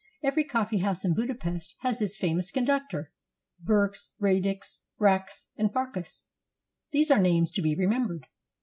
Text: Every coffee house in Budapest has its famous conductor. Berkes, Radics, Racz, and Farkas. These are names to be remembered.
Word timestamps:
Every 0.23 0.43
coffee 0.43 0.79
house 0.79 1.05
in 1.05 1.13
Budapest 1.13 1.75
has 1.81 2.01
its 2.01 2.17
famous 2.17 2.49
conductor. 2.49 3.11
Berkes, 3.63 4.13
Radics, 4.19 4.79
Racz, 4.99 5.45
and 5.55 5.71
Farkas. 5.71 6.25
These 6.89 7.11
are 7.11 7.21
names 7.21 7.51
to 7.51 7.61
be 7.61 7.75
remembered. 7.75 8.25